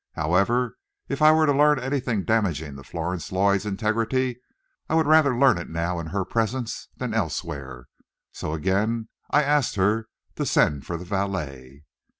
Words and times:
However, 0.13 0.77
if 1.09 1.21
I 1.21 1.31
were 1.31 1.45
to 1.45 1.53
learn 1.55 1.77
anything 1.77 2.23
damaging 2.25 2.75
to 2.75 2.81
Florence 2.81 3.31
Lloyd's 3.31 3.67
integrity, 3.67 4.41
I 4.89 4.95
would 4.95 5.05
rather 5.05 5.37
learn 5.37 5.59
it 5.59 5.69
now, 5.69 5.99
in 5.99 6.07
her 6.07 6.25
presence, 6.25 6.87
than 6.97 7.13
elsewhere. 7.13 7.85
So 8.31 8.53
I 8.53 8.55
again 8.55 9.09
asked 9.31 9.75
her 9.75 10.07
to 10.37 10.45
send 10.47 10.87
for 10.87 10.97
the 10.97 11.05
valet. 11.05 11.83